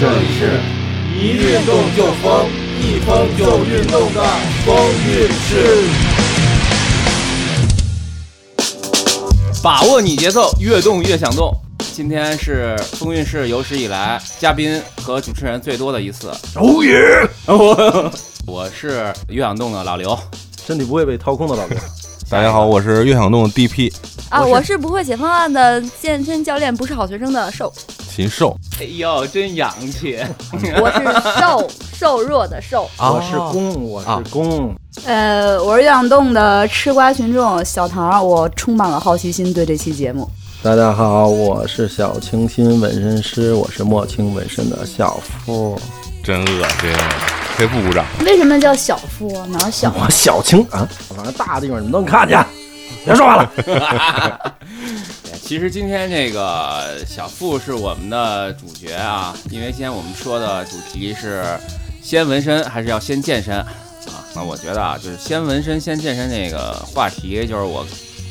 [0.00, 0.60] 这里是
[1.12, 2.46] 一运动就疯，
[2.80, 4.22] 一疯就运动的
[4.64, 4.76] 风
[5.08, 5.88] 韵室。
[9.60, 11.52] 把握你节奏，越动越想动。
[11.92, 16.28] 今天是风韵室有史以来嘉宾和主持人最多的一次。
[16.54, 17.28] 哦耶！
[17.48, 18.12] 我
[18.46, 20.16] 我是越想动的老刘，
[20.64, 21.76] 身体不会被掏空的老刘。
[22.30, 23.90] 大家好，我是越想动的 DP
[24.28, 27.72] 啊，我是不会写方案的健身教练，不是好学生的瘦。
[28.10, 28.54] 禽兽。
[28.78, 30.18] 哎呦，真洋气！
[30.52, 34.74] 我是瘦 瘦弱的瘦，我是公，我是公。
[35.06, 40.28] 呃，我是越想动的吃瓜群众小唐，我充满了好奇心对这期节目。
[40.62, 45.80] 大家好，我是小清新纹身师，我是莫青纹身的小付。
[46.22, 46.92] 真恶心，
[47.58, 48.06] 谁不鼓掌？
[48.24, 49.44] 为什么叫小付？
[49.46, 49.92] 哪小？
[49.98, 52.38] 我小青啊，反正大地方你们都能看见。
[53.04, 54.54] 别说话了。
[55.42, 61.42] 其实今天这个小付是我们的主角啊，因为今天我们说的主题是
[62.00, 63.66] 先纹身还是要先健身啊？
[64.36, 67.84] 那我觉得啊，就是先纹身先健身这个话题，就是我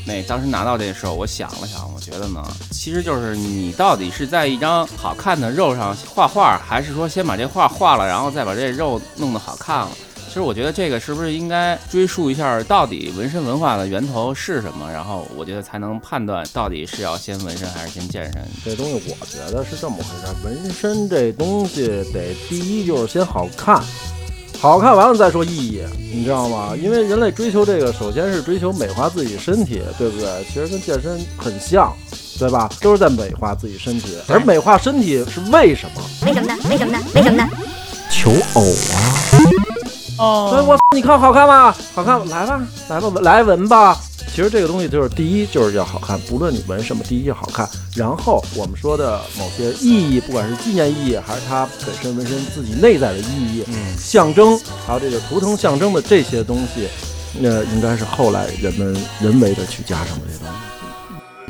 [0.08, 2.42] 那当时拿到这时候，我想了想，我觉得呢，
[2.72, 9.90] 其实就是你到底是在一张好看的肉上画画，还是说先把这画画了，然后再把这肉弄得好看了？
[10.28, 14.90] 其实我觉得这个是不是应该追溯一下，到底纹身文化的源头是什么？
[14.92, 18.46] 然后我觉得才能判断到底是要先纹身还是先健身。
[18.64, 23.82] 这东西我觉得是这么回事，纹身这东西得第一就是先好看，
[24.60, 26.74] 好看完了再说意义，你知道吗？
[26.82, 30.28] 因为人类追求这个，首先是追求美化自己身体，对不对？
[30.48, 31.94] 其实跟健身很像，
[32.40, 32.70] 对吧？
[32.82, 36.02] 都是在美化自己身体，而美化身体是为什么？
[36.26, 36.58] 为什么呢？
[36.70, 37.04] 为什么呢？
[37.14, 37.48] 为什么呢？
[38.10, 38.98] 求偶啊！
[40.18, 41.76] 哦所以我你看好看吗？
[41.94, 44.00] 好看，来吧，来吧，来闻吧。
[44.38, 47.68] 其实这个东西就是第一就是要好看，不论你纹什么，第一要好看。
[47.96, 56.88] 然后我们说的某些意义，不管是纪念意义，还是它本身纹身自己内在的意义、嗯象征，还有这个图腾象征的这些东西，
[57.40, 60.77] 那应该是后来人们人为的去加上的这些东西。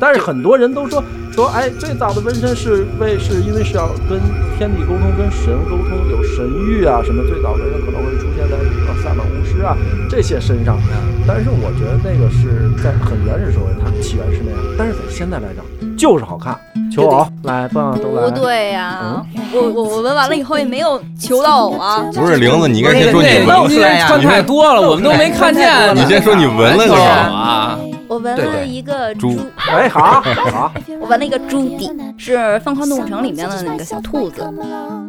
[0.00, 4.20] 但是很多人都说说，哎，最早的纹身是为是因为是要跟
[4.56, 7.20] 天地沟通、跟神沟通，有神域啊什么。
[7.28, 9.76] 最早纹身可能会出现在比如说萨满巫师啊
[10.08, 10.78] 这些身上。
[11.26, 14.60] 但是我觉得那个是在很原始社会，它起源是那样。
[14.78, 15.64] 但是在现在来讲，
[15.96, 16.56] 就是好看。
[16.94, 18.30] 求偶，来吧，都来。
[18.30, 19.20] 不对呀，
[19.52, 22.08] 我我我纹完了以后也没有求到偶啊。
[22.14, 25.68] 不是玲子，你应该先说你那纹个，因为穿太多了，我们都没看见。
[25.94, 26.98] 你先说你纹了是是吧？
[26.98, 27.78] 啊？
[28.18, 29.40] 我纹了一个猪猪，
[29.70, 30.20] 哎，好
[30.50, 34.42] 好， 我闻了一个猪底，是《疯狂动物城》里面的那个小兔子。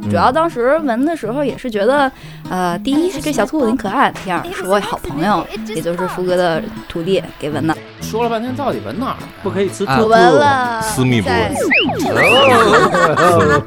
[0.07, 2.11] 主要当时闻的时候也是觉得，
[2.51, 7.75] 呃，第一是这小兔子挺可爱，第二是我好朋友，也就是福哥的徒弟给闻的。
[7.99, 9.17] 说了半天，到底闻哪儿？
[9.41, 10.09] 不可以吃兔我兔。
[10.09, 11.51] 纹了私密部位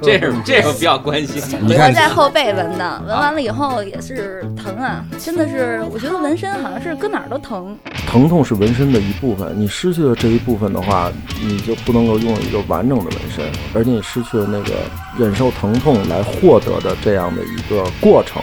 [0.01, 1.43] 这是这个比较关心。
[1.61, 7.77] 我你看在后背闻的，闻完了以后也是疼啊，真的是，我觉得纹身好像是搁哪儿都疼。
[8.07, 11.11] 疼痛是纹身的一部部分，你失去了这一部分的话，
[11.43, 14.75] 你就不能够拥有一个完整的纹身，而且你失去了那个
[15.19, 18.43] 忍受疼痛来获得的这样的一个过程。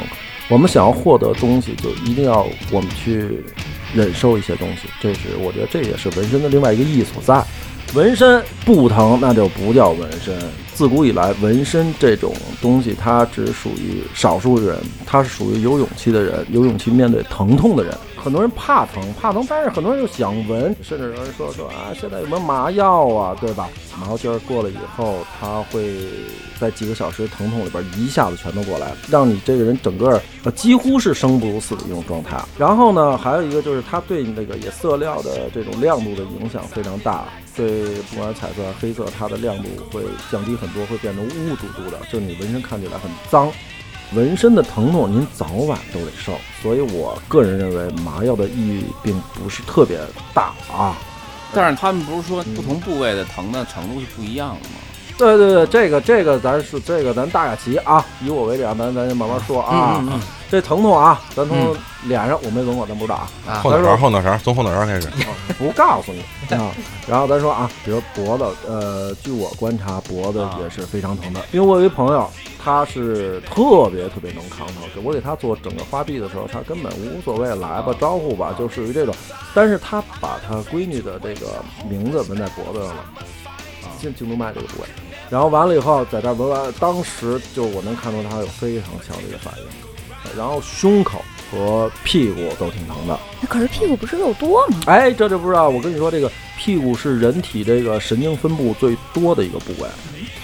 [0.49, 3.43] 我们想要获得东西，就一定要我们去
[3.93, 7.43] 忍受一些东西，这是我觉得这也是纹身的另外一个意义所在。
[7.95, 10.35] 纹身不疼，那就不叫纹身。
[10.73, 17.93] 自古以来，纹身这种东西，它只属于少数人，它是属于有勇气的人，有勇气面对疼痛的人。
[18.21, 23.69] 很多人怕疼，怕疼，但是很多人又想纹，甚至有人说说啊，现在有没有麻药啊，对吧？
[23.99, 25.95] 麻药劲儿过了以后，它会
[26.59, 32.37] 在几个小时疼痛里边一下子全都过来，让你这个人整个呃几乎是生不如死的一种状态。
[32.57, 37.25] 然后呢，还有一个就是它对你那个也色料的这种亮度的影响非常大，
[37.55, 43.51] 对不管彩色、黑色，它的亮度会降低很多，会变成雾嘟嘟的，就你纹身看起来很脏。
[44.13, 49.99] 纹身的疼痛您早晚都得受，所以我个人认为麻药的意义并不是特别
[50.33, 50.97] 大啊。
[51.53, 54.75] 但是他们不是说不同部位的疼的程度是不一样的吗？
[55.19, 59.97] 对对对，这个这个咱是这个咱大概齐啊，以我为例啊，咱咱慢慢说啊。
[59.99, 61.75] 嗯嗯这疼痛啊，咱从
[62.05, 65.07] 脸上我没纹过，咱不知道啊，后脑勺，后脑勺，从后脑勺开始。
[65.59, 66.23] 不告诉你
[66.55, 66.71] 啊。
[67.07, 72.27] 然后咱说啊，比如脖子，呃，据我观察，脖子也是非常疼的，因为我有一朋友，
[72.57, 79.13] 他是特别特别能扛疼，我给他做整个花臂的时候，他根本无所谓，来吧，招呼吧，就属于这种。
[79.53, 83.05] 但是他把他闺女的这个名字纹在脖子上了，
[83.99, 84.87] 颈颈动脉这个部位。
[85.29, 93.19] 然后完了以后，在这儿纹完，当时就我能看出他有非常强烈的一个反应，然后胸口和屁股都挺疼的。
[93.47, 94.79] 可是屁股不是肉多吗？
[94.87, 95.69] 哎，这就不知道。
[95.69, 99.87] 我跟你说，这个屁股是人体这个神经分布最多的一个部位，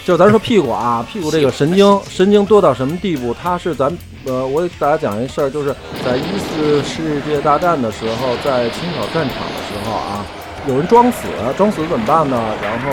[0.05, 3.33] 就咱说屁股啊， 屁股这个神经神经多到什么地步？
[3.33, 3.95] 它是咱
[4.25, 10.25] 呃，我给大家讲一事儿，就是在一次世界大战的时候，在青岛战场的时候啊，
[10.67, 11.27] 有人装死，
[11.57, 12.41] 装死怎么办呢？
[12.61, 12.91] 然后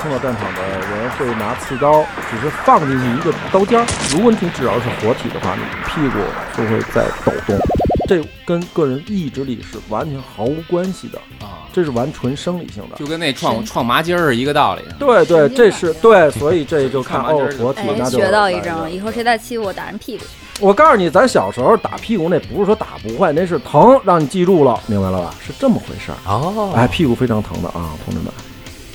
[0.00, 6.18] 冲到战场的人会拿刺刀，只是放进去一个刀尖儿，如果你只要是活体的话，你屁股
[6.56, 7.58] 就会在抖动。
[8.06, 12.96] 这跟个人意志力是完全毫无关系的，啊，这是完纯生理性的。
[12.96, 14.82] 就跟那创创麻筋儿是一个道理。
[14.98, 20.24] 对对，这是对，所以这就看 哦活体那，就学到一招，了以后谁再欺负我，打人屁股。
[20.58, 25.32] 我告诉你，咱小时候打屁股那不是说打不坏，那是疼，让你记住了，明白了吧？
[25.46, 26.18] 是这么回事儿。
[26.26, 28.32] 哦哎，屁股非常疼的啊，同志们。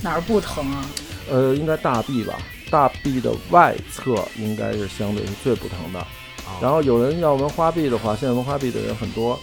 [0.02, 0.84] 哪儿不疼啊？
[1.30, 2.34] 呃，应该大臂吧，
[2.70, 6.06] 大臂的外侧应该是相对是最不疼的。
[6.60, 9.40] 然后有人要纹花臂的话，现在纹花臂的人很多。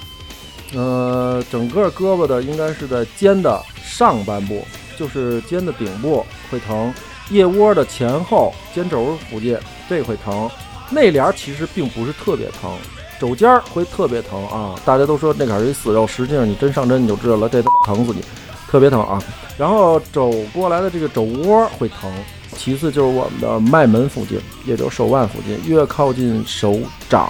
[0.73, 4.65] 呃，整个胳膊的应该是在肩的上半部，
[4.97, 6.93] 就是肩的顶部会疼，
[7.29, 9.57] 腋窝的前后肩轴附近
[9.89, 10.49] 这会疼，
[10.89, 12.71] 内帘儿其实并不是特别疼，
[13.19, 14.75] 肘尖儿会特别疼啊！
[14.85, 18.23] 大家都说那杆是一死肉，实际上你真上针你就知道了，这他妈疼死你，
[18.69, 19.21] 特别疼啊！
[19.57, 22.09] 然后肘过来的这个肘窝会疼，
[22.55, 26.79] 其次就是我们的脉门附近，也就是手腕附近，越靠近手
[27.09, 27.29] 掌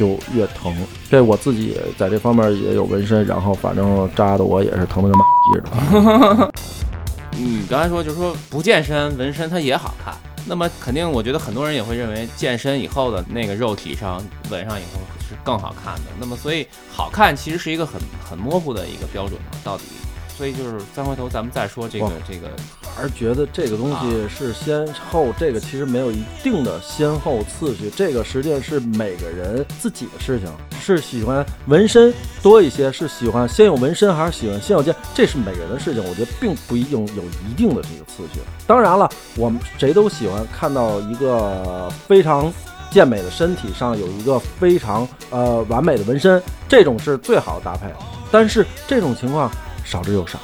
[0.00, 0.74] 就越疼。
[1.10, 6.52] 这我自己在这方面也有纹身，然后反正扎的我也是疼的跟妈 似的。
[7.32, 10.14] 你刚才说就是说不健身纹身它也好看，
[10.46, 16.10] 那么肯定我觉得很多人也会认为健身以后的那个肉体上纹上以后是更好看的。
[16.18, 19.84] 那么所以好看其实是一个很很模糊的一个标准嘛，到底。
[20.36, 22.48] 所以就是再回头咱们再说这个这个
[23.00, 30.48] 而觉得这个东西是先后，这个其实没有一定的先后次序，这个实际上是每个人自己的事情，
[30.80, 32.12] 是喜欢纹身
[32.42, 38.40] 多一些，是喜欢先有纹身还是喜欢先有剑，这是每个人的事情，我觉得并不一定有一定的这个次序。
[38.66, 42.52] 当然了，我们谁都喜欢看到一个非常。
[42.92, 47.86] 健美的身体上有一个非常呃完美的纹身，这种是最好的搭配。
[48.32, 49.48] 但是这种情况
[49.84, 50.40] 少之又少。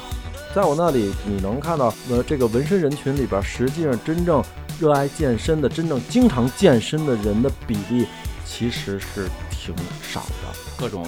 [0.57, 4.43] 在我那里，你能看到，呃，这个纹身人群里边，实际上真正
[4.79, 8.07] 热爱健身的、真正经常健身的人的比例
[8.43, 10.57] 其实是挺少的。
[10.75, 11.05] 各种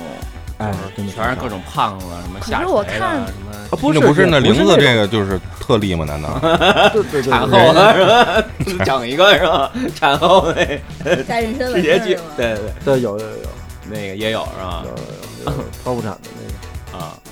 [0.59, 6.05] 哎真的全是各种胖子什么下可是我看什么啊，不是那不是那不玲子这个，就是特例吗？
[6.05, 6.39] 难道？
[6.93, 8.85] 对对对对，产后的是吧？
[8.85, 9.71] 整一个是吧？
[9.95, 13.49] 产后那加人参直接去纹对对对，对 有有有有
[13.89, 14.91] 那个也有是吧 有？
[14.91, 16.58] 有有剖腹产的那个，啊，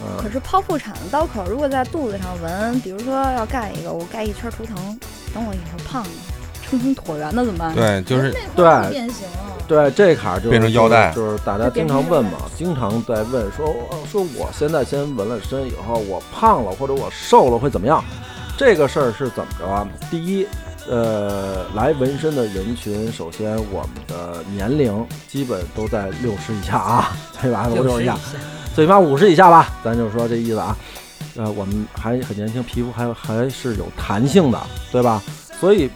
[0.02, 4.76] 嗯可，是剖腹产的刀口，如果在肚子上纹，比如说要盖一个，我盖一圈图腾，
[5.34, 6.10] 等我以后胖了，
[6.64, 7.74] 撑成椭圆的怎么办？
[7.74, 9.54] 对，就是对变形了。
[9.68, 18.02] 对这坎儿就变成腰带就是大家经常问嘛，经常在问说哦说我现在先纹了身以后，我胖了或者我瘦了会怎么样？
[18.58, 19.86] 这个事儿是怎么着啊？
[20.10, 20.48] 第一，
[20.90, 27.68] 呃，来纹身的人群，首先我们的年龄基本都在六十以下啊，对吧？
[27.68, 28.18] 六十以下，
[28.78, 30.78] 最起码五十以下吧，咱就说这意思啊。
[31.36, 35.20] 呃，我们还很年轻，皮肤还还是有弹性的，对吧？
[35.60, 35.90] 所以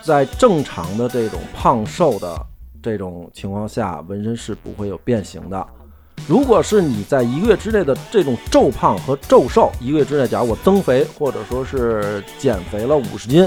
[0.00, 2.40] 在正常的这种胖瘦的
[2.80, 5.66] 这种情况下，纹身是不会有变形的。
[6.28, 13.44] 如果是你在一个月之内的这种骤胖和骤瘦，一个月之内，假如我增肥或者说是减肥了五十斤，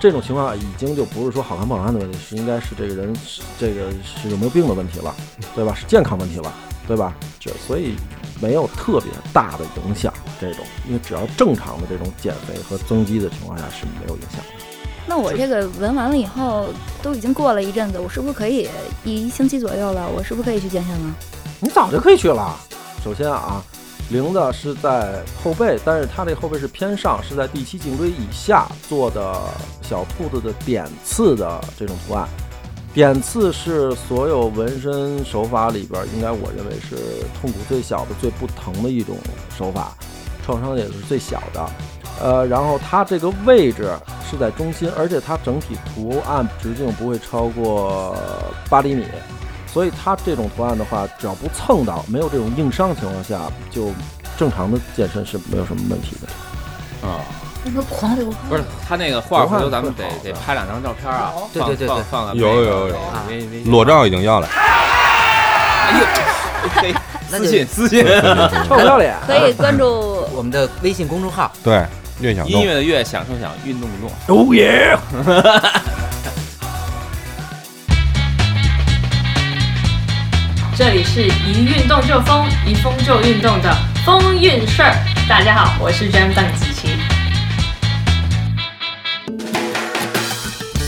[0.00, 3.14] 这种情况已经就不是说好看不好看的问题，是应该是这个人
[3.60, 5.14] 这个是有没有病的问题了，
[5.54, 5.72] 对吧？
[5.72, 6.52] 是健康问题了，
[6.86, 7.14] 对吧？
[7.40, 7.94] 这所以
[8.40, 14.64] 没有特别大的影响，这种因为只要正常的这种减肥和增肌的情况下是没有影响的。
[15.06, 16.66] 那我这个纹完了以后，
[17.02, 18.68] 都已经过了一阵子，我是不是可以
[19.04, 20.08] 一星期左右了？
[20.08, 21.14] 我是不是可以去健身了？
[21.60, 22.58] 你早就可以去了。
[23.04, 23.62] 首先啊，
[24.08, 29.38] 零的是在后背，但是它这后背是偏上，是在第七颈椎以下做的
[29.82, 32.26] 小兔子的点刺的这种图案。
[32.94, 36.96] 点刺是所有纹身手法里边，应该我认为是
[37.40, 39.16] 痛苦最小的、最不疼的一种
[39.58, 39.92] 手法，
[40.46, 41.68] 创伤也是最小的。
[42.22, 43.92] 呃，然后它这个位置
[44.30, 48.16] 是在中心，而且它整体图案直径不会超过
[48.70, 49.04] 八厘米，
[49.66, 53.90] 所以它这种图案的话，只要不蹭到，没有这种硬伤情况下，就
[54.38, 57.08] 正常的健身是没有什么问题的。
[57.08, 57.18] 啊，
[57.66, 62.96] 那个狂流汗不是他那个画，回头咱们得得拍两张照片啊，对对对对放放放有有有
[63.28, 66.94] 微微裸照已经要了，哎呦，
[67.38, 69.16] 私信私信，臭不要脸！
[69.26, 71.84] 可以关注我们的微信公众号，对，
[72.20, 72.62] 越享音。
[72.62, 74.36] 乐的乐，享受享，运动的动。
[74.36, 74.96] 哦耶！
[80.76, 84.94] 这里是一运动就疯，一疯就运动的风韵事儿。
[85.26, 86.66] 大家好，我是 Jam 邓子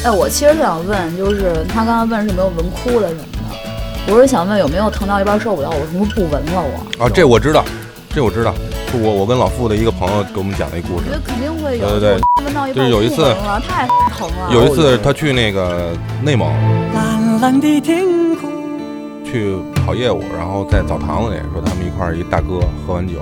[0.06, 3.22] 哎，我其实是想问，就是他刚刚问是有没有纹哭了什么
[4.06, 7.04] 的，我是想问有没有疼到一半受不了，我是不是不纹了我？
[7.04, 7.64] 啊，这我知道，
[8.14, 8.54] 这我知道，
[8.92, 11.10] 是我我跟老傅的一个朋友给我们讲的一故事我觉。
[11.10, 11.90] 得肯定会有。
[11.90, 13.84] 对对对我纹到一半就是有一次不纹了，太
[14.16, 14.48] 疼了。
[14.52, 15.90] 有一次他去那个
[16.22, 16.48] 内蒙
[16.94, 18.04] 蓝蓝的天
[18.36, 18.48] 空。
[19.24, 23.14] 去跑业务，然后在澡堂子里说他们一块儿一大哥喝完酒，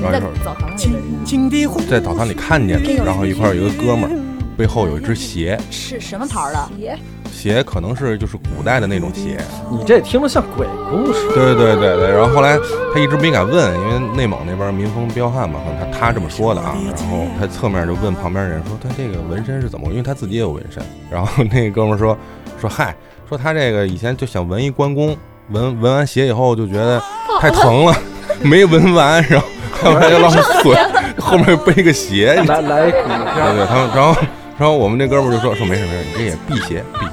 [0.00, 4.14] 然后一会儿澡堂里在澡堂里看见的，然后一块儿有一个哥们儿
[4.58, 6.68] 背后有一只鞋，是什么牌儿的？
[6.78, 6.98] 鞋
[7.30, 9.38] 鞋可能是就是古代的那种鞋，
[9.70, 11.28] 你这听着像鬼故事。
[11.32, 12.58] 对对对对，然后后来
[12.92, 16.76] 他一直没敢问，因为内蒙那边民风彪悍嘛，可能他他这么说的啊。
[16.84, 19.86] 然后他侧面就问旁边人说他这个纹身是怎么？
[19.90, 20.82] 因为他自己也有纹身。
[21.08, 22.18] 然后那哥们儿说
[22.60, 22.92] 说嗨，
[23.28, 25.16] 说他这个以前就想纹一关公，
[25.50, 27.00] 纹纹完鞋以后就觉得
[27.40, 27.94] 太疼了，
[28.42, 29.46] 没纹完，然后
[29.80, 30.28] 后来就浪
[30.60, 30.76] 损，
[31.20, 34.20] 后面背个鞋，你来来一股对对，他们然后
[34.58, 37.12] 然后我们那哥们就说说没事没事，你这也辟邪辟邪，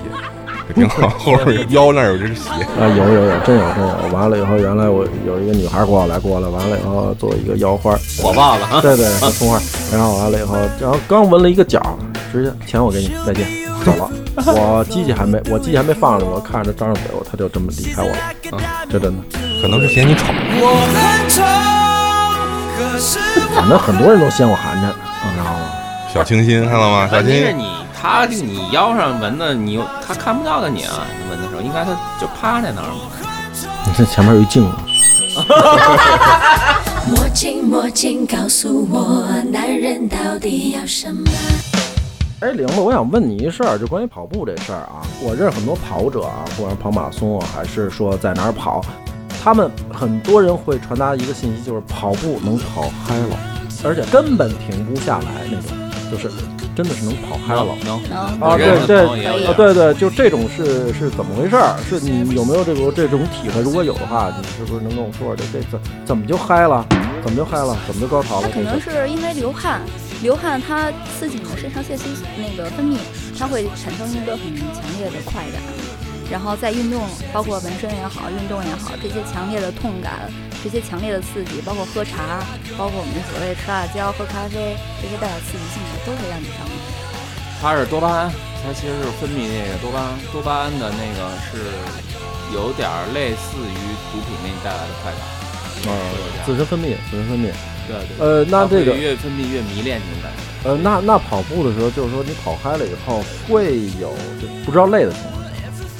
[0.67, 2.49] 这挺好，后边腰那儿有只鞋。
[2.81, 4.07] 啊，有有有，真有真有。
[4.11, 8.81] 完了以后，原来我有一个女孩过来过来，完了以后做一个腰花， 火爆了啊！
[8.81, 9.59] 对对，葱花。
[9.93, 11.79] 然后完了以后，然后刚纹了一个角，
[12.31, 13.45] 直接钱 我给你，再见，
[13.85, 14.09] 走了。
[14.47, 18.17] 我机器还没，我机器还没放着，我看着张着嘴，我他就这么离开我了。
[18.57, 19.23] 啊，这真的。
[19.61, 20.25] 可能是嫌你丑。
[20.59, 21.43] 我很丑，
[22.75, 23.19] 可是
[23.53, 25.84] 反正很多人都嫌我寒碜，你知道吗？
[26.15, 27.09] 小清新，看到吗？
[27.11, 31.91] 小清新，是你他你腰上纹的，你他看不到的你啊，你纹的时候应该他
[32.21, 33.11] 就趴在那儿嘛。
[33.85, 34.77] 你这前面有一镜子，
[37.09, 41.29] 墨镜墨镜，告诉我，男人到底要什么？
[42.39, 45.03] 哎，玲子，我想问你一事儿，就关于跑步这事儿啊。
[45.21, 48.79] 我认识很多跑者啊，不管是跑马拉松啊，还是说在哪儿跑，
[49.43, 53.37] 他们很多人会传达一个信息，就是跑步能跑嗨了，
[53.83, 55.77] 而且根本停不下来那种，
[56.11, 56.29] 就是
[56.75, 57.65] 真的是能跑嗨了。
[57.83, 61.75] 能能啊，对对啊，对对，就这种是是怎么回事儿？
[61.89, 63.61] 是你有没有这个这种体会？
[63.61, 66.85] 如果有的话，你是不是能跟我说说这这怎怎么就嗨了？
[67.23, 67.77] 怎么就嗨了？
[67.87, 68.47] 怎么就高潮了？
[68.47, 69.81] 它可能是是因为流汗，
[70.21, 72.05] 流汗它刺激你的肾上腺素
[72.37, 72.97] 那个分泌，
[73.37, 75.61] 它会产生一个很强烈的快感。
[76.31, 80.31] 然后在运动，包括纹身也好，运动也好，这些强烈的痛感，
[80.65, 82.41] 这些强烈的刺激，包括喝茶，
[82.75, 86.73] 包括我们所谓吃辣椒、喝咖啡，这些带有刺激性的，都会让你上瘾。
[87.61, 88.33] 它是多巴胺，
[88.65, 91.69] 它其实是分泌那个多巴胺，多巴胺的那个是
[92.49, 93.77] 有点类似于
[94.09, 95.21] 毒品给你带来的快感。
[95.85, 95.93] 嗯，
[96.47, 97.53] 自身分泌，自身分泌。
[97.85, 98.17] 对对。
[98.17, 100.41] 呃，那这个越分泌越迷恋这种感觉。
[100.67, 104.09] 呃，那那跑步的时候，就是说你跑嗨了以后，会有
[104.41, 105.34] 就不知道累的情况下，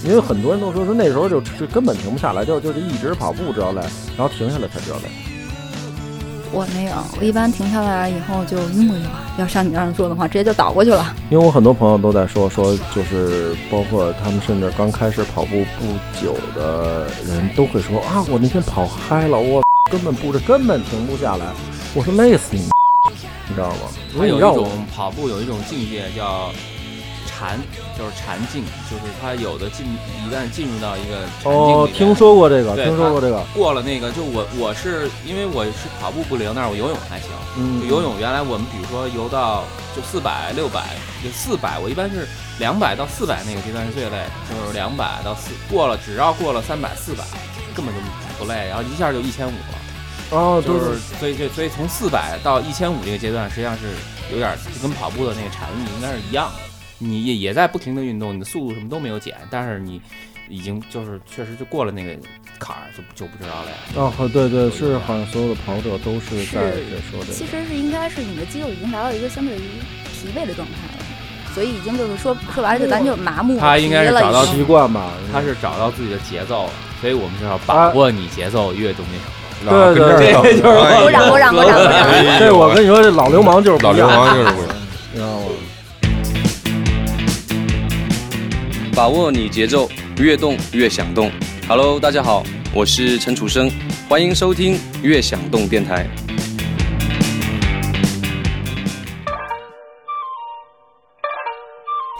[0.05, 3.81] 因为很多人都说说那时候就就根本停不下来，就就是一直跑步知道累，
[4.15, 5.09] 然后停下来才知道累。
[6.51, 9.19] 我没有，我一般停下来以后就晕过去了。
[9.37, 11.13] 要像你这样做的话，直接就倒过去了。
[11.29, 21.45] 因为我很多朋友都在说说，就是包括他们甚至刚开始跑步不久的人都会说啊，我那天跑嗨了，我 根本不是根本停不下来。
[21.93, 22.61] 我说累死你，
[23.49, 23.77] 你知道吗？
[24.13, 26.51] 因它有一种跑步有一种境界叫
[27.37, 27.59] 禅，
[27.97, 37.29] 就是禅境，就是他有的进一旦进入到一个哦听说过这个，对听说过这个，过了那个，就我我是因为我是跑步不灵，但是我游泳还行。
[37.57, 39.63] 嗯就，游泳原来我们比如说游到
[39.95, 42.27] 就四百、六百，就四百，我一般是
[42.59, 47.23] 两百到四百那个阶段是最累的，就是两百到四过了，只要过了三百、四百，
[47.75, 48.01] 根本就
[48.39, 49.75] 不累，然后一下就一千五了。
[50.31, 53.93] 哦，就就是所以就所以从四百到一千五这个阶段，实际上是
[54.31, 56.64] 有点儿就跟跑步的那个禅意应该是一样的。
[56.97, 60.01] 你也也在不停的运动，你的速度什么都没有减，但是你
[60.47, 62.11] 已经就是确实就过了那个
[62.59, 63.77] 坎儿，就就不知道了呀。
[63.95, 67.33] 哦，对对，是好像所有的跑者都是是在这说这个。
[67.33, 69.59] 其实是应该是你的肌肉已经达到一个相对于
[70.05, 71.03] 疲惫的状态了，
[71.53, 73.59] 所以已经就是说说白了就咱就麻木了。
[73.59, 79.35] 他应该是找到习惯吧，他是找到自己的节奏了，所以我们就要把握你节奏越动那什么。
[79.61, 84.74] 对对对有鼓掌鼓掌鼓掌鼓掌哎呦这 我跟你说，这老流氓就是老流，氓就是不一样。
[88.95, 91.29] 把握你节奏，越动越想动。
[91.67, 93.69] Hello，大家好，我是陈楚生，
[94.07, 96.07] 欢迎收听越想动电台。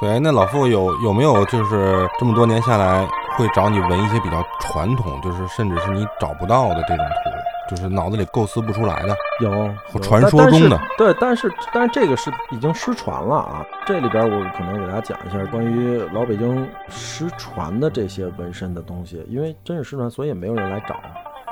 [0.02, 7.30] 对，那老傅有有没有就是这么多年下来，会找你纹一些比较传统，就是甚至是你找不到的这种图，
[7.70, 9.16] 就是脑子里构思不出来的？
[9.42, 13.66] 有或传说中的，对，但是但是这个是已经失传了啊。
[13.86, 20.96] 这里边我可能给大家讲一下关于老北京失传的这些纹身的东西，因为真是失传，所以也没有人来找，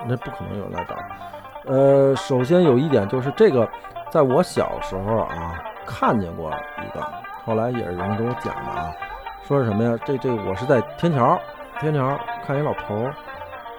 [0.08, 0.96] 那不可能有人来找。
[1.66, 3.68] 呃，首先有一点就是这个，
[4.12, 5.56] 在我小时候啊
[5.86, 7.04] 看见过一个，
[7.44, 8.92] 后来也是人给我讲的啊，
[9.48, 9.98] 说是什么呀？
[10.06, 11.40] 这这我是在天桥，
[11.80, 13.16] 天桥看一老头儿，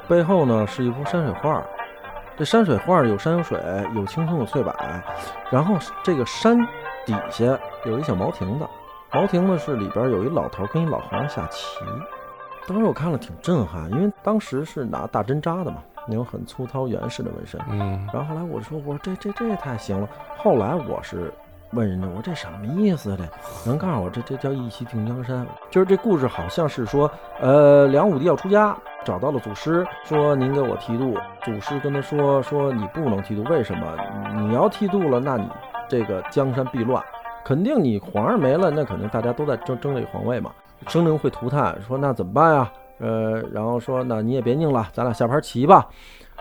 [0.08, 1.64] 背后呢是一幅山水画儿。
[2.36, 3.60] 这山水画儿有山有水，
[3.94, 4.74] 有青松有翠柏，
[5.50, 6.58] 然后这个山
[7.06, 8.66] 底下有一小茅亭子，
[9.12, 11.84] 茅亭子是里边有一老头儿跟一老和尚下棋。
[12.66, 15.76] 当时我看了挺震撼，因为当时是拿大针扎的嘛，
[16.08, 17.60] 那种很粗糙原始的纹身。
[17.70, 20.08] 嗯，然后后来我就说，我说这这这也太行了。
[20.36, 21.32] 后来我是
[21.74, 23.16] 问人家，我这什么意思？
[23.16, 23.24] 这
[23.68, 25.46] 能告诉我这这叫一骑定江山？
[25.70, 31.16] 就是这故事好像是说，呃，梁武帝要出家，找到了祖师，说您给我剃度。
[31.42, 33.86] 祖师跟他说说你不能剃度，为什么？
[34.36, 35.48] 你要剃度了，那你
[35.88, 37.02] 这个江山必乱，
[37.44, 40.52] 肯定你皇上没了，那肯定大家都在争争这个皇位嘛，
[40.86, 41.76] 生灵会涂炭。
[41.86, 42.72] 说那怎么办呀？
[43.00, 45.86] 呃，然后说那你也别拧了，咱俩下盘棋吧。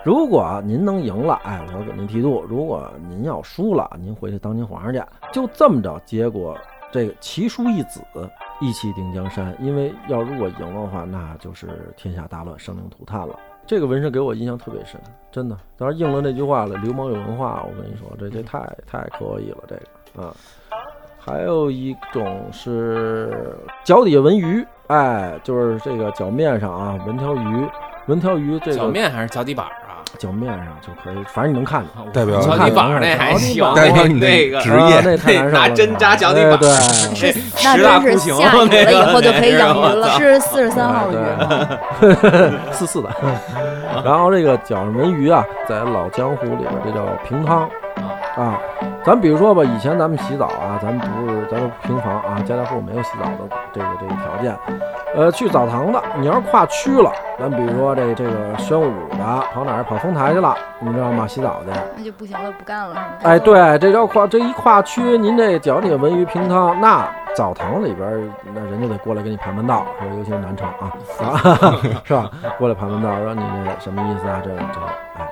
[0.03, 5.01] 如果您能赢了，哎，我给您剃度；如果您要输了，您回去当您皇上去。
[5.31, 6.57] 就这么着，结果
[6.91, 8.01] 这个棋书一子，
[8.59, 9.55] 一骑定江山。
[9.61, 13.39] 因为要如果赢了的话，那就是天下大乱，生灵涂炭了。
[13.65, 14.99] 这个纹身给我印象特别深，
[15.31, 15.57] 真的。
[15.77, 17.65] 当然应了那句话了，流氓有文化。
[17.65, 19.75] 我跟你说，这这太太可以了，这
[20.13, 20.35] 个啊。
[21.17, 23.55] 还有一种是
[23.85, 27.65] 脚底下纹鱼，哎，就是这个脚面上啊纹条鱼，
[28.07, 29.65] 纹条鱼这个脚面还是脚底板？
[30.17, 35.01] 脚面上就可以，反正你能看见，代表脚底板那还行，代表你那个的职业。
[35.03, 35.59] 那太难受了。
[35.59, 36.69] 拿针扎脚底板，对，
[37.01, 37.99] 那真是下雨了
[38.91, 41.69] 以后就可以养鱼那个了，是四十三号鱼吗？
[42.71, 43.09] 四四的。
[44.03, 47.69] 然后这个脚上纹鱼啊，在老江湖里边这叫平汤
[48.35, 48.59] 啊。
[49.05, 54.57] 咱比如说吧，以前咱们洗澡啊，咱们不是咱们平房啊，家家户户没有洗澡的这个这个条件。
[55.13, 59.17] 呃，去澡堂子，你要是跨区了，咱比如说这这个宣武的
[59.53, 61.27] 跑哪儿跑丰台去了，你知道吗？
[61.27, 61.79] 洗澡去。
[61.97, 63.05] 那就不行了，不干了，是吗？
[63.23, 68.21] 哎，对，这叫跨这一跨区，您这脚底下纹鱼平汤，那澡堂里边儿
[68.55, 71.75] 那人家得过来给你盘盘道，说尤其是南城啊，啊，
[72.05, 72.31] 是吧？
[72.57, 74.41] 过来盘盘道，说你这什么意思啊？
[74.43, 74.79] 这这，
[75.19, 75.27] 哎，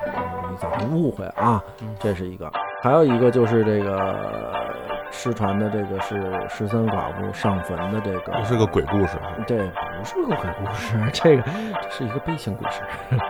[0.52, 1.64] 你造成误会啊，
[2.00, 2.52] 这是一个。
[2.82, 4.66] 还有一个就是这个
[5.12, 11.44] 失传的这个是十三寡妇上坟的这个，这是个鬼故事，这不是个鬼故事， 这个
[11.80, 12.82] 这是一个悲情故事。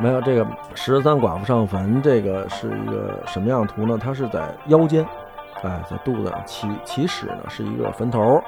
[0.00, 3.96] 没有这个十三寡妇上坟，这个是一个什么样的图呢？
[3.96, 5.06] 它是在腰间，
[5.62, 8.42] 哎，在肚子上起起始呢是一个坟头，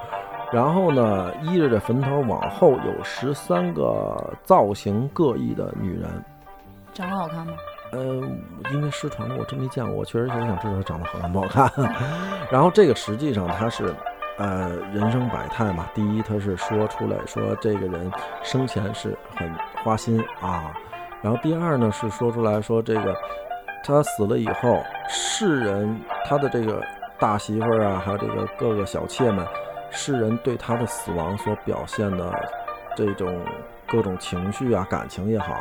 [0.50, 6.10] 然后呢依着这坟头往后有十三个造型各异的女人。
[6.92, 7.52] 长得好看吗？
[7.92, 8.00] 呃，
[8.72, 11.70] 因为失传了，我真没见过，我确实也想知道她长得好看不好看。
[12.50, 13.94] 然后这个实际上它是，
[14.38, 15.86] 呃，人生百态嘛。
[15.94, 18.10] 第一，他是说出来说这个人
[18.42, 19.48] 生前是很
[19.84, 20.72] 花心啊。
[21.20, 23.14] 然后第二呢是说出来说这个
[23.84, 26.82] 他死了以后，世人他的这个
[27.18, 29.46] 大媳妇儿啊，还有这个各个小妾们，
[29.90, 32.32] 世人对他的死亡所表现的
[32.96, 33.38] 这种
[33.86, 35.54] 各种情绪啊、感情也好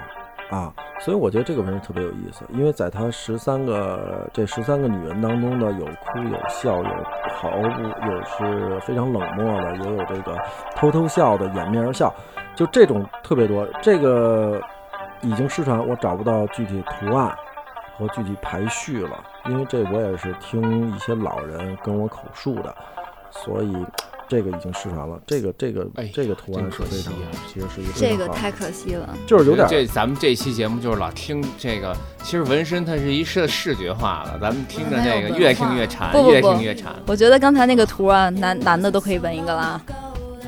[0.52, 6.90] 啊，所以我觉得这个纹身特别有意思，因为在他十三个这十三个女人当中呢，有哭有笑，有
[7.34, 10.38] 毫不有是非常冷漠的，也有这个
[10.76, 12.14] 偷偷笑的，掩面而笑，
[12.54, 13.66] 就这种特别多。
[13.82, 14.62] 这个
[15.22, 17.34] 已经失传，我找不到具体图案
[17.98, 22.76] 和具体排序了，因为这我也是听一些老人跟我口述的，
[23.30, 23.74] 所以
[24.32, 25.20] 这个已经失传了。
[25.28, 29.14] 这个这个哎这个图案是真可惜非常啊，其实是一个这个太可惜了。
[29.28, 36.94] 就是有点这咱们这期节目就是老听这个，其实纹身它是一视视觉化的，咱们听着这个越听越馋，越听越馋。
[37.08, 39.82] 我觉得刚才那个图啊，男男的都可以纹一个啦，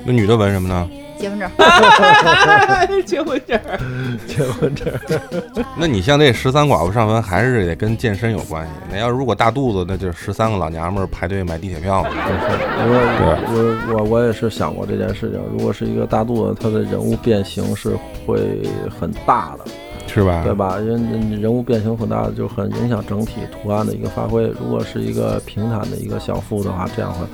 [0.05, 0.89] 那女的纹什么呢？
[1.23, 1.49] 结婚证。
[3.05, 3.59] 结婚证，
[4.27, 4.87] 结婚证。
[5.79, 8.71] 那你像这十三寡妇上坟，还是得跟健身有关系。
[8.91, 12.09] 那要如果大肚子，那就是十三个老娘们儿排队买地铁票嘛。
[12.11, 15.39] 我我我我也是想过这件事情。
[15.51, 18.61] 如果是一个大肚子，他的人物变形是会
[18.99, 19.65] 很大的，
[20.07, 20.41] 是吧？
[20.43, 20.77] 对吧？
[20.79, 24.43] 因为人物变形很大的，就很影响整体图案的一个发挥。
[24.59, 27.25] 如果是一个平坦的一个小腹的话，这样会，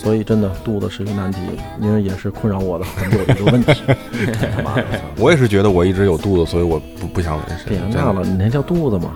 [0.00, 1.40] 所以真的肚子是一个难题，
[1.80, 3.74] 因为也是困扰我的很久的一个问题。
[4.54, 4.84] 他妈的
[5.18, 7.66] 我也是觉得我一直有肚子，所以我不不想纹身。
[7.66, 9.10] 别闹了，你那叫肚子吗？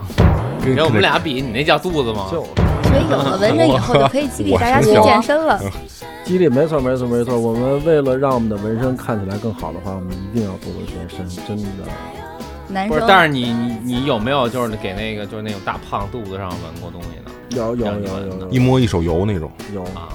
[0.60, 2.26] 跟跟我们俩比，你那叫肚子吗？
[2.32, 2.44] 就
[2.82, 5.60] 所以有了纹身以后，就可以激励大家去健身了。
[6.26, 7.38] 激励，没错没错没错。
[7.38, 12.88] 我们为了让我们的纹身看起来更好的话，我们一定要多多健身，真的。
[12.88, 17.30] 不是，但是你你你有没有就是给那个就是那种大胖肚子上纹过东西呢？
[17.50, 19.48] 有有有有一摸一手油那种。
[19.74, 20.08] 有啊，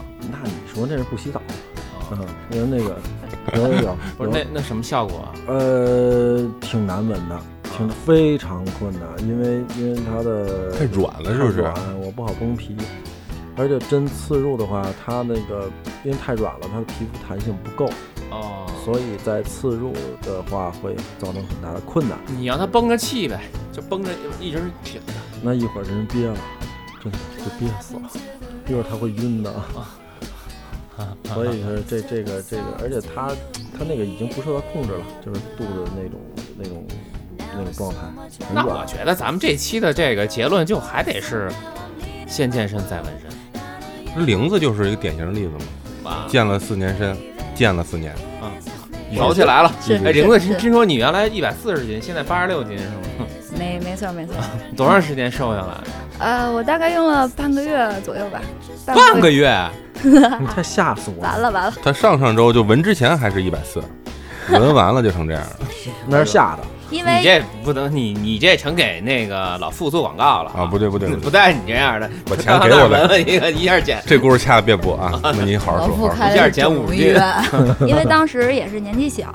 [0.85, 1.39] 那你说那是不洗澡？
[1.39, 1.43] 啊
[2.11, 2.97] 嗯，因为那个
[3.57, 5.33] 有有有， 不是那那什么效果啊？
[5.47, 12.77] 呃，挺难闻的，挺非常困难，因为因为它的太软了是不是软我不好崩皮，
[13.57, 15.69] 而且针刺入的话，它那个
[16.05, 17.89] 因为太软了，它的皮肤弹性不够，
[18.31, 22.17] 哦，所以在刺入的话会造成很大的困难。
[22.37, 23.41] 你让它崩个气呗，
[23.73, 25.13] 就崩着一直挺着。
[25.41, 26.37] 那一会儿人憋了，
[27.03, 28.09] 真的就憋死了，
[28.67, 29.53] 一会儿它会晕的。
[31.33, 33.29] 所以是这这个这个，而且他
[33.77, 36.19] 他那个已经不受他控制了，就是肚子那种
[36.57, 36.85] 那种
[37.55, 37.97] 那种状态。
[38.47, 41.51] 很那我觉得咱们这期的这个结论就还得是
[42.27, 45.51] 先健身再纹身玲子就是一个典型的例子
[46.03, 46.25] 嘛，啊。
[46.27, 47.15] 健了四年身，
[47.53, 48.49] 健了四年啊，
[49.15, 53.27] 跑起来了，是哎，玲子，是听听说你原来一百四十斤，现在八十六斤是吗？
[53.57, 54.35] 没没错没错。
[54.75, 55.77] 多长时间瘦下来？
[56.19, 58.41] 呃，我大概用了半个月左右吧。
[58.87, 59.55] 半个月，
[60.03, 63.81] 你 太吓死我了，完了完了，他上上周就纹之前还是一百四，
[64.49, 65.59] 纹完了就成这样了
[66.07, 66.63] 那是吓的。
[66.89, 70.65] 因为你这不能，你你这成给那个老傅做广告了啊！
[70.65, 75.19] 不对不对，不带你这样的，把钱给我纹一个一下减，这故事掐的别播啊！
[75.21, 76.33] 那你好好说，好好说。
[76.33, 77.13] 一下减五斤
[77.85, 79.27] 因为当时也是年纪小，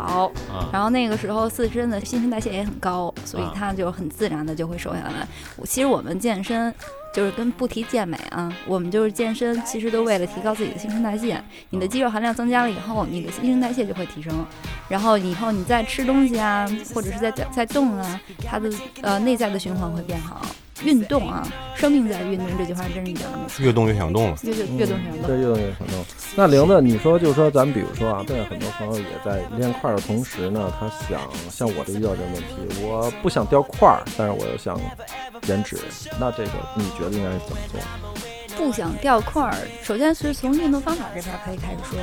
[0.51, 5.29] 啊然后那个时候自身的新陈代谢也很高，所以啊他就很自然的就会瘦下来。
[5.67, 6.75] 其实我们健身
[7.13, 11.43] 就是跟不提健美啊，我们就是健身，其实都为了提高自己的新陈代谢。
[11.71, 14.47] 你的肌肉含量增加了以后，你的新陈代谢就会提升，
[14.89, 18.71] 然后以后你再吃东西啊，或者是在在动啊，它的
[19.03, 20.41] 呃内在的循环会变好。
[20.85, 23.65] 运动啊，生命在于运动，这句话真是一点都没错。
[23.65, 24.37] 越动越想动了。
[24.43, 25.27] 越越越动越想动。
[25.27, 26.05] 对，越动越想动。
[26.35, 34.81] 那玲子，你说，就是说咱们比如说啊，现在很多朋友也在练块儿的同时呢，他想像我这遇到这个问题，我不想掉块儿，但是我又想
[35.43, 35.79] 减脂，
[36.19, 37.81] 那这个你觉得应该是怎么做？
[38.55, 41.99] 不想掉块儿，首先是从运动方法这边可以开始说。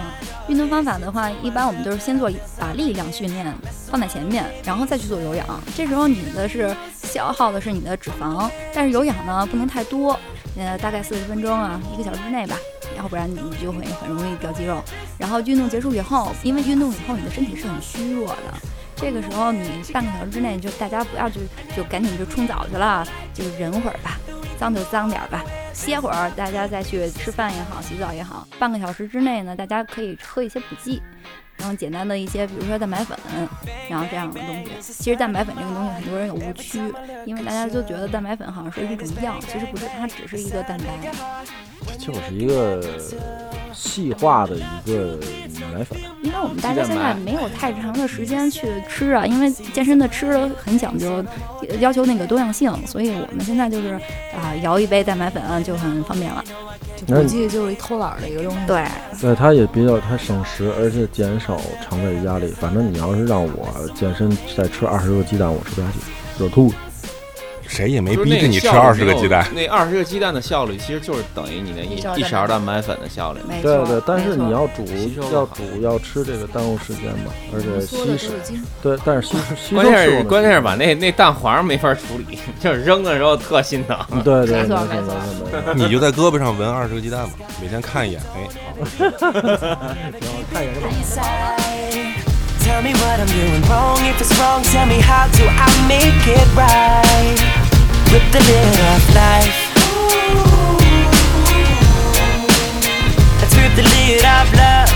[0.48, 3.54] 运动方法的话，一般我们都是先做把力量训练
[3.88, 5.46] 放在前面，然后再去做有氧。
[5.76, 6.76] 这时候你的是
[7.10, 10.18] 消耗的是你的脂肪，但是有氧呢不能太多，
[10.58, 12.56] 呃，大概四十分钟啊，一个小时之内吧，
[12.98, 14.82] 要不然你就会很容易掉肌肉。
[15.18, 18.54] 然后运动结束以后，因为运动以后你的身体是很虚弱的。
[18.96, 21.40] 这个时候，你半个小时之内就大家不要去
[21.76, 24.20] 就赶紧就冲澡去了，就忍会儿吧，
[24.60, 25.42] 脏就脏点儿吧，
[25.74, 28.46] 歇会儿，大家再去吃饭也好，洗澡也好。
[28.60, 31.02] 半个小时之内呢，大家可以喝一些补剂，
[31.60, 33.18] 然后简单的一些，比如说蛋白粉，
[33.90, 34.94] 然后这样的东西。
[34.94, 36.80] 其实蛋白粉这个东西很多人有误区，
[37.26, 41.12] 因为大家都觉得蛋白粉好像是一种药，其实不是，它只是一个蛋白。
[41.98, 42.82] 就是一个
[43.74, 45.18] 细化的一个
[45.74, 45.98] 奶粉。
[46.22, 51.24] 因为我们大家现在没有太长的时间去吃啊，因为健身的吃很讲究，
[51.80, 53.94] 要求那个多样性，所以我们现在就是
[54.34, 56.44] 啊、摇一杯蛋白粉就很方便了。
[57.08, 58.60] 那估计就是一偷懒的一个东西。
[58.68, 58.84] 对，
[59.22, 62.48] 对，它也比较它省时，而且减少肠胃压力。
[62.48, 66.72] 反正你要是让我健身再吃二十个鸡蛋，我吃不下去，热吐。
[67.70, 69.48] 谁也没逼着你吃二十个鸡蛋。
[69.54, 73.40] 那二十个鸡蛋的效率，其实就是等于你那一一勺蛋蛋白粉的效率。
[73.62, 74.84] 对对，但是你要煮
[75.32, 78.34] 要煮要吃这个耽误时间嘛，而且吸收
[78.82, 83.96] 对，但是吸收吸收关键是是关键是把那那蛋黄没法处理， 就是扔的时候特心疼。
[84.24, 85.74] 对对，没错没没错。
[85.76, 88.48] 你就在胳膊上纹二十个鸡蛋吧，每天看一眼，哎，
[89.20, 89.32] 好。
[90.52, 90.90] 看一眼就好。
[92.62, 93.98] Tell me what I'm doing wrong.
[94.06, 97.59] If it's wrong, tell me how do I make it right?
[98.12, 99.60] Rip the lid off life.
[103.40, 104.89] Let's rip the lid off love.